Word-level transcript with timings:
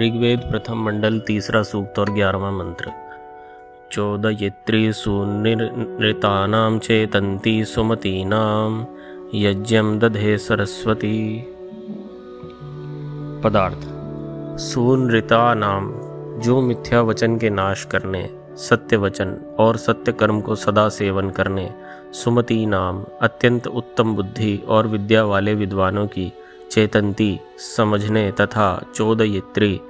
ऋग्वेद 0.00 0.40
प्रथम 0.40 0.84
मंडल 0.84 1.20
तीसरा 1.20 1.62
सूक्त 1.62 1.98
और 1.98 2.10
ग्यारहवा 2.10 2.50
मंत्र। 2.50 2.90
चोदयित्री 3.92 4.92
सुनृतानां 4.92 6.78
चेतन्ती 6.78 7.64
सुमतीनां 7.64 8.84
यज्ञम 9.34 9.98
दधे 9.98 10.38
सरस्वती। 10.38 11.44
पदार्थ। 13.44 13.80
सुनृता 14.58 15.54
नाम 15.54 15.92
जो 16.40 16.60
मिथ्या 16.60 17.02
वचन 17.02 17.38
के 17.38 17.50
नाश 17.50 17.84
करने, 17.84 18.30
सत्य 18.56 18.96
वचन 18.96 19.56
और 19.58 19.76
सत्य 19.76 20.12
कर्म 20.12 20.40
को 20.40 20.54
सदा 20.54 20.88
सेवन 20.88 21.30
करने 21.30 21.70
सुमति 22.12 22.66
नाम 22.66 23.04
अत्यंत 23.22 23.66
उत्तम 23.66 24.16
बुद्धि 24.16 24.62
और 24.68 24.86
विद्या 24.86 25.24
वाले 25.24 25.54
विद्वानों 25.54 26.06
की 26.06 26.32
चेतनती 26.72 27.40
समझने 27.58 28.30
तथा 28.30 28.84
चोदयित्री, 28.94 29.80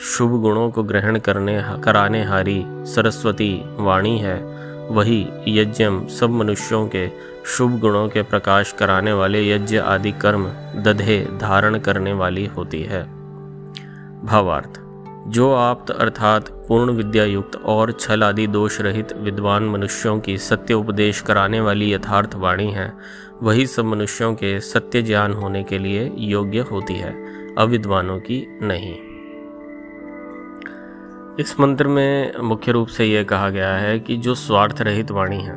शुभ 0.00 0.40
गुणों 0.40 0.70
को 0.70 0.82
ग्रहण 0.82 1.18
करने 1.18 1.62
कराने 1.84 2.24
हारी 2.24 2.64
सरस्वती 2.66 3.62
वाणी 3.76 4.18
है। 4.18 4.36
वही 4.88 5.28
यज्ञम 5.48 6.06
सब 6.06 6.30
मनुष्यों 6.30 6.88
के 6.88 7.08
शुभ 7.46 7.78
गुणों 7.78 8.08
के 8.08 8.22
प्रकाश 8.22 8.72
कराने 8.72 9.12
वाले 9.12 9.50
यज्ञ 9.50 9.78
आदि 9.78 10.12
कर्म 10.12 10.44
दधे 10.82 11.28
धारण 11.40 11.78
करने 11.78 12.12
वाली 12.12 12.46
होती 12.46 12.82
है। 12.82 13.02
भावार्थ। 14.24 14.85
जो 15.26 15.52
आप्त 15.52 15.90
अर्थात 15.90 16.48
पूर्ण 16.68 16.90
विद्या 16.90 17.24
युक्त 17.24 17.56
और 17.56 17.92
छल 17.92 18.22
आदि 18.22 18.46
दोष 18.46 18.80
रहित 18.80 19.12
विद्वान 19.12 19.64
मनुष्यों 19.64 20.18
की 20.20 20.36
सत्य 20.38 20.74
उपदेश 20.74 21.20
कराने 21.20 21.60
वाली 21.60 21.92
यथार्थ 21.92 22.34
वाणी 22.34 22.70
है, 22.70 22.92
वही 23.42 23.66
सब 23.66 23.84
मनुष्यों 23.84 24.34
के 24.34 24.58
सत्य 24.60 25.02
ज्ञान 25.02 25.32
होने 25.32 25.62
के 25.64 25.78
लिए 25.78 26.10
योग्य 26.18 26.60
होती 26.60 26.94
है, 26.94 27.12
अविद्वानों 27.54 28.18
की 28.20 28.46
नहीं। 28.62 28.94
इस 31.40 31.58
मंत्र 31.60 31.88
में 31.88 32.38
मुख्य 32.38 32.72
रूप 32.72 32.88
से 32.88 33.04
यह 33.04 33.24
कहा 33.24 33.50
गया 33.50 33.74
है 33.76 33.98
कि 34.00 34.16
जो 34.16 34.34
स्वार्थ 34.34 34.82
रहित 34.82 35.10
वाणी 35.10 35.40
है, 35.40 35.54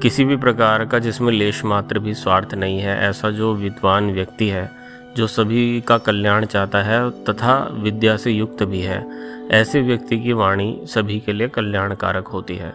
किसी 0.00 0.24
भी 0.24 0.36
प्रकार 0.36 0.84
का 0.84 0.98
जिसमें 0.98 1.32
लेश 1.32 1.64
मात्र 1.64 1.98
भी 1.98 2.14
स्वार्थ 2.14 2.54
नहीं 2.54 2.78
है, 2.78 2.98
ऐसा 3.00 3.30
जो 3.30 3.54
विद्वान 3.54 4.10
व्यक्ति 4.12 4.48
है 4.48 4.77
जो 5.18 5.26
सभी 5.26 5.80
का 5.80 5.98
कल्याण 5.98 6.44
चाहता 6.46 6.82
है 6.82 6.98
तथा 7.24 7.56
विद्या 7.74 8.16
से 8.16 8.30
युक्त 8.30 8.62
भी 8.64 8.80
है। 8.82 9.04
ऐसे 9.52 9.80
व्यक्ति 9.82 10.18
की 10.18 10.32
वाणी 10.34 10.80
सभी 10.86 11.18
के 11.20 11.32
लिए 11.32 11.48
कल्याणकारक 11.48 12.28
होती 12.28 12.56
है, 12.56 12.72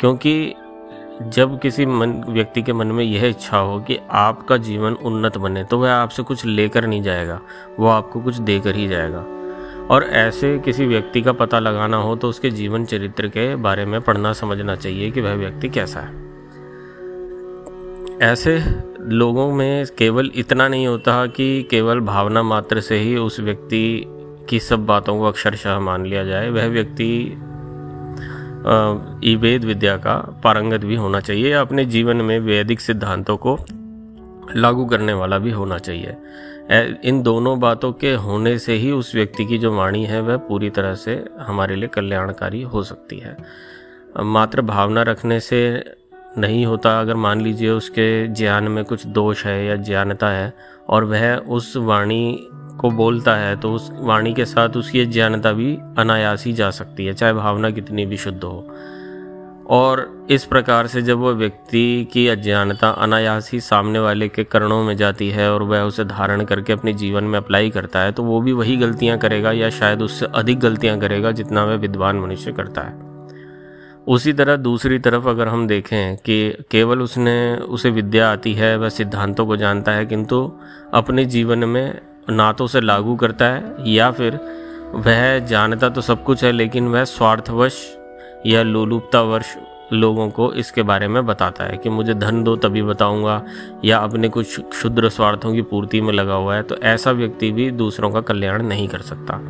क्योंकि 0.00 0.54
जब 1.24 1.58
किसी 1.60 1.86
मन, 1.86 2.10
व्यक्ति 2.28 2.62
के 2.62 2.72
मन 2.72 2.86
में 2.86 3.04
यह 3.04 3.26
इच्छा 3.26 3.58
हो 3.58 3.78
कि 3.80 3.98
आपका 4.10 4.56
जीवन 4.58 4.94
उन्नत 5.02 5.36
बने 5.38 5.62
तो 5.64 5.78
वह 5.78 5.92
आपसे 5.92 6.22
कुछ 6.22 6.44
लेकर 6.46 6.86
नहीं 6.86 7.02
जाएगा, 7.02 7.40
वो 7.78 7.86
आपको 7.88 8.20
कुछ 8.20 8.36
देकर 8.40 8.74
ही 8.74 8.88
जाएगा। 8.88 9.24
और 9.86 10.04
ऐसे 10.14 10.58
किसी 10.58 10.86
व्यक्ति 10.86 11.22
का 11.22 11.32
पता 11.34 11.58
लगाना 11.58 11.96
हो 11.96 12.14
तो 12.16 12.28
उसके 12.28 12.50
जीवन 12.50 12.84
चरित्र 12.84 13.28
के 13.28 13.54
बारे 13.58 13.84
में 13.86 14.00
पढ़ना, 14.00 14.32
समझना 14.34 14.76
चाहिए 14.76 15.10
कि 15.10 15.20
वह 15.20 15.34
व्यक्ति 15.34 15.68
कैसा 15.68 16.00
है। 16.00 16.24
ऐसे 18.22 18.58
लोगों 19.08 19.50
में 19.52 19.86
केवल 19.98 20.30
इतना 20.34 20.66
नहीं 20.68 20.86
होता 20.86 21.26
कि 21.28 21.62
केवल 21.70 22.00
भावना 22.00 22.42
मात्र 22.42 22.80
से 22.80 22.98
ही 22.98 23.16
उस 23.16 23.38
व्यक्ति 23.40 24.04
की 24.50 24.58
सब 24.60 24.86
बातों 24.86 25.18
को 25.18 25.24
अक्षरशः 25.24 25.78
मान 25.80 26.06
लिया 26.06 26.24
जाए, 26.24 26.48
वह 26.50 26.66
व्यक्ति 26.68 27.06
वेद 29.36 29.64
विद्या 29.64 29.96
का 29.96 30.14
पारंगत 30.44 30.84
भी 30.84 30.96
होना 30.96 31.20
चाहिए, 31.20 31.50
या 31.50 31.60
अपने 31.60 31.84
जीवन 31.84 32.16
में 32.16 32.38
वैदिक 32.40 32.80
सिद्धांतों 32.80 33.36
को 33.36 33.58
लागू 34.56 34.84
करने 34.86 35.12
वाला 35.12 35.38
भी 35.38 35.50
होना 35.50 35.78
चाहिए। 35.78 36.16
इन 37.04 37.22
दोनों 37.22 37.58
बातों 37.60 37.92
के 37.92 38.12
होने 38.14 38.58
से 38.58 38.74
ही 38.74 38.90
उस 38.92 39.14
व्यक्ति 39.14 39.44
की 39.44 39.58
जो 39.58 39.74
वाणी 39.74 40.04
है, 40.04 40.20
वह 40.20 40.36
पूरी 40.38 40.70
तरह 40.70 40.94
से 40.94 41.24
हमारे 41.40 41.76
लिए 41.76 41.88
कल्याणकारी 41.88 42.62
हो 42.64 42.82
सकती 42.82 43.18
है। 43.18 43.36
मात्र 44.24 44.62
भावना 44.62 45.02
रखने 45.02 45.40
से 45.40 45.60
नहीं 46.38 46.64
होता। 46.66 46.98
अगर 47.00 47.14
मान 47.16 47.40
लीजिए 47.40 47.70
उसके 47.70 48.26
ज्ञान 48.28 48.68
में 48.68 48.84
कुछ 48.84 49.06
दोष 49.06 49.44
है 49.46 49.64
या 49.66 49.76
ज्ञानता 49.76 50.28
है 50.28 50.52
और 50.88 51.04
वह 51.04 51.36
उस 51.36 51.76
वाणी 51.76 52.48
को 52.80 52.90
बोलता 52.90 53.36
है 53.36 53.56
तो 53.56 53.72
उस 53.72 53.90
वाणी 53.94 54.34
के 54.34 54.44
साथ 54.44 54.76
उसकी 54.76 55.00
अज्ञानता 55.00 55.52
भी 55.52 55.78
अनायास 55.98 56.44
ही 56.44 56.52
जा 56.52 56.70
सकती 56.70 57.06
है, 57.06 57.14
चाहे 57.14 57.32
भावना 57.32 57.70
कितनी 57.70 58.06
भी 58.06 58.16
शुद्ध 58.16 58.42
हो। 58.44 58.68
और 59.70 60.26
इस 60.30 60.44
प्रकार 60.44 60.86
से 60.86 61.02
जब 61.02 61.18
वह 61.18 61.32
व्यक्ति 61.32 62.08
की 62.12 62.26
अज्ञानता 62.28 62.90
अनायास 62.90 63.50
ही 63.52 63.60
सामने 63.60 63.98
वाले 63.98 64.28
के 64.28 64.44
कर्णों 64.44 64.82
में 64.84 64.96
जाती 64.96 65.30
है 65.30 65.52
और 65.52 65.62
वह 65.62 65.82
उसे 65.82 66.04
धारण 66.04 66.44
करके 66.44 66.72
अपने 66.72 66.92
जीवन 66.92 67.24
में 67.24 67.38
अप्लाई 67.38 67.70
करता 67.70 68.00
है 68.00 68.12
तो 68.12 68.22
वो 68.22 68.40
भी 68.40 68.52
वही 68.52 68.76
गलतियाँ 68.76 69.18
करेगा 69.18 69.52
या 69.52 69.70
शायद 69.70 70.02
उससे 70.02 70.26
अधिक 70.26 70.60
गलतियाँ 70.60 70.98
करेगा 71.00 71.32
जितना 71.32 71.64
वह 71.64 71.76
विद्वान 71.76 72.20
मनुष्य 72.20 72.52
करता 72.52 72.82
है। 72.82 73.05
उसी 74.06 74.32
तरह 74.32 74.56
दूसरी 74.56 74.98
तरफ़ 74.98 75.28
अगर 75.28 75.48
हम 75.48 75.66
देखें 75.68 76.16
कि 76.16 76.64
केवल 76.70 77.00
उसने, 77.02 77.56
उसे 77.56 77.90
विद्या 77.90 78.30
आती 78.32 78.52
है, 78.54 78.76
वह 78.76 78.88
सिद्धांतों 78.88 79.46
को 79.46 79.56
जानता 79.56 79.92
है, 79.92 80.06
किंतु 80.06 80.52
अपने 80.94 81.24
जीवन 81.24 81.58
में 81.58 82.00
ना 82.30 82.52
तो 82.52 82.64
उसे 82.64 82.80
लागू 82.80 83.16
करता 83.16 83.46
है, 83.46 83.74
या 83.88 84.10
फिर 84.10 84.38
वह 84.94 85.38
जानता 85.38 85.88
तो 85.88 86.00
सब 86.00 86.24
कुछ 86.24 86.44
है, 86.44 86.52
लेकिन 86.52 86.88
वह 86.88 87.04
स्वार्थवश 87.04 87.84
या 88.46 88.62
लोलुपतावश 88.62 89.56
लोगों 89.92 90.28
को 90.30 90.52
इसके 90.52 90.82
बारे 90.82 91.08
में 91.08 91.24
बताता 91.26 91.64
है 91.64 91.76
कि 91.76 91.88
मुझे 91.88 92.14
धन 92.14 92.42
दो 92.44 92.54
तभी 92.56 92.82
बताऊँगा, 92.82 93.42
या 93.84 93.98
अपने 93.98 94.28
कुछ 94.28 94.60
क्षुद्र 94.60 95.08
स्वार्थों 95.08 95.52
की 95.54 95.62
पूर्ति 95.62 96.00
में 96.00 96.12
लगा 96.12 96.34
हुआ 96.34 96.54
है 96.54 96.62
तो 96.62 96.76
ऐसा 96.84 97.10
व्यक्ति 97.10 97.50
भी 97.52 97.70
दूसरों 97.72 98.10
का 98.10 98.20
कल्याण 98.20 98.62
नहीं 98.62 98.88
कर 98.88 99.00
सकता। 99.00 99.40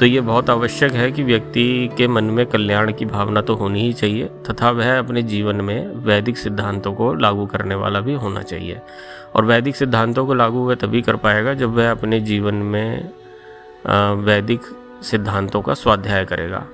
तो 0.00 0.06
ये 0.06 0.20
बहुत 0.20 0.50
आवश्यक 0.50 0.92
है 0.92 1.10
कि 1.12 1.22
व्यक्ति 1.22 1.90
के 1.96 2.06
मन 2.08 2.24
में 2.24 2.44
कल्याण 2.46 2.92
की 2.92 3.04
भावना 3.04 3.40
तो 3.40 3.54
होनी 3.54 3.80
ही 3.80 3.92
चाहिए, 3.92 4.24
तथा 4.48 4.70
वह 4.70 4.98
अपने 4.98 5.22
जीवन 5.22 5.56
में 5.56 5.86
वैदिक 6.04 6.38
सिद्धांतों 6.38 6.92
को 6.92 7.12
लागू 7.14 7.46
करने 7.46 7.74
वाला 7.74 8.00
भी 8.00 8.14
होना 8.14 8.42
चाहिए। 8.42 8.80
और 9.34 9.44
वैदिक 9.44 9.76
सिद्धांतों 9.76 10.26
को 10.26 10.34
लागू 10.34 10.66
वह 10.68 10.74
तभी 10.74 11.02
कर 11.02 11.16
पाएगा 11.16 11.54
जब 11.54 11.74
वह 11.74 11.90
अपने 11.90 12.20
जीवन 12.20 12.54
में 12.54 13.10
वैदिक 14.24 14.60
सिद्धांतों 15.02 15.62
का 15.62 15.74
स्वाध्याय 15.74 16.24
करेगा। 16.24 16.64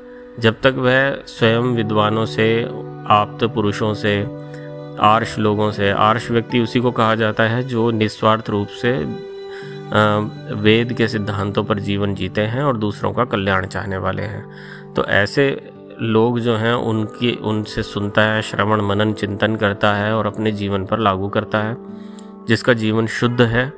जब 0.40 0.60
तक 0.62 0.74
वह 0.78 1.10
स्वयं 1.26 1.74
विद्वानों 1.76 2.26
से, 2.26 2.48
आप्त 3.10 3.44
पुरुषों 3.44 3.94
से, 3.94 4.22
आर्ष 5.00 5.38
लोगों 5.38 5.70
से, 5.72 5.90
आर्ष 5.90 6.30
व्यक्ति 6.30 6.60
उसी 6.60 6.80
को 6.80 6.90
कहा 6.90 7.14
जाता 7.14 7.44
है 7.44 7.62
जो 7.62 7.90
निस्वार्थ 7.90 8.50
रूप 8.50 8.68
से 8.82 8.98
वेद 10.52 10.92
के 10.92 11.08
सिद्धांतों 11.08 11.64
पर 11.64 11.78
जीवन 11.78 12.14
जीते 12.14 12.40
हैं 12.40 12.62
और 12.62 12.76
दूसरों 12.76 13.12
का 13.12 13.24
कल्याण 13.24 13.66
चाहने 13.66 13.96
वाले 13.96 14.22
हैं। 14.22 14.46
तो 14.94 15.04
ऐसे 15.04 15.70
लोग 16.02 16.40
जो 16.40 16.56
हैं, 16.56 16.74
उनकी, 16.74 17.32
उनसे 17.36 17.82
सुनता 17.82 18.22
है, 18.22 18.42
श्रवण, 18.42 18.80
मनन, 18.80 19.12
चिंतन 19.12 19.56
करता 19.56 19.94
है 19.94 20.16
और 20.16 20.26
अपने 20.26 20.52
जीवन 20.52 20.84
पर 20.84 20.98
लागू 20.98 21.28
करता 21.28 21.58
है, 21.58 21.76
जिसका 22.48 22.72
जीवन 22.72 23.06
शुद्ध 23.06 23.42
है, 23.42 23.72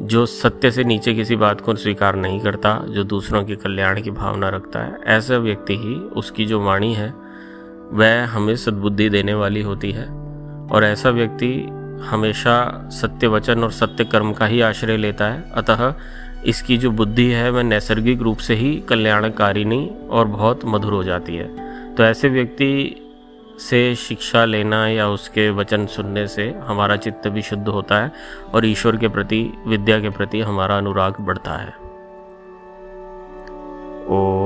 जो 0.00 0.26
सत्य 0.26 0.70
से 0.70 0.84
नीचे 0.84 1.14
किसी 1.14 1.36
बात 1.36 1.60
को 1.60 1.74
स्वीकार 1.74 2.16
नहीं 2.16 2.40
करता, 2.40 2.84
जो 2.88 3.04
दूसरों 3.04 3.44
के 3.44 3.56
कल्याण 3.56 4.02
की 4.02 4.10
भावना 4.10 4.48
रखता 4.48 4.80
है। 4.80 4.98
ऐसा 5.04 5.36
व्यक्ति 5.36 5.76
ही, 5.76 5.94
उसकी 5.94 6.46
जो 6.46 6.60
वाणी 6.60 6.94
है, 6.94 7.14
वह 7.92 8.26
हमें 8.26 8.56
सद्बुद्धि 8.56 9.10
देने 9.10 9.34
वाली 9.34 9.62
होती 9.62 9.92
है। 9.92 10.04
और 10.72 10.84
ऐसा 10.84 11.10
व्यक्ति 11.10 11.68
हमेशा 12.04 12.88
सत्य 12.92 13.26
वचन 13.26 13.64
और 13.64 13.70
सत्य 13.70 14.04
कर्म 14.04 14.32
का 14.32 14.46
ही 14.46 14.60
आश्रय 14.60 14.96
लेता 14.96 15.24
है। 15.24 15.50
अतः 15.54 15.94
इसकी 16.44 16.78
जो 16.78 16.90
बुद्धि 16.90 17.30
है, 17.30 17.50
वह 17.50 17.62
नैसर्गिक 17.62 18.20
रूप 18.20 18.38
से 18.38 18.54
ही 18.54 18.80
कल्याणकारिणी 18.88 19.90
और 20.10 20.26
बहुत 20.26 20.60
मधुर 20.64 20.92
हो 20.92 21.04
जाती 21.04 21.36
है। 21.36 21.68
तो 21.94 22.02
ऐसे 22.02 22.28
व्यक्ति 22.28 23.02
से 23.60 23.94
शिक्षा 23.94 24.44
लेना 24.44 24.88
या 24.88 25.08
उसके 25.08 25.50
वचन 25.50 25.86
सुनने 25.86 26.26
से 26.26 26.54
हमारा 26.66 26.96
चित्त 26.96 27.28
भी 27.28 27.42
शुद्ध 27.42 27.68
होता 27.68 27.98
है 27.98 28.12
और 28.54 28.66
ईश्वर 28.66 28.96
के 28.96 29.08
प्रति, 29.08 29.52
विद्या 29.66 30.00
के 30.00 30.10
प्रति 30.10 30.40
हमारा 30.40 30.76
अनुराग 30.76 31.14
बढ़ता 31.20 31.52
है। 31.52 31.88
ओ 34.08 34.37